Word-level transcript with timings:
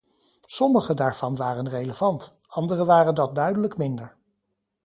Sommige 0.47 0.93
daarvan 0.93 1.35
waren 1.35 1.69
relevant, 1.69 2.37
andere 2.47 2.85
waren 2.85 3.15
dat 3.15 3.35
duidelijk 3.35 3.77
minder. 3.77 4.15